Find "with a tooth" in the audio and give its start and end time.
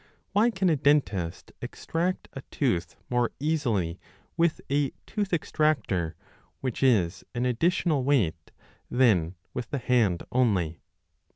4.35-5.31